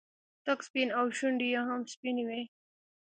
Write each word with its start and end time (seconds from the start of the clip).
تک 0.45 0.59
سپين 0.67 0.87
ان 0.99 1.07
شونډې 1.17 1.47
يې 1.53 1.61
هم 1.67 1.81
سپينې 1.93 2.23
وې. 2.27 2.41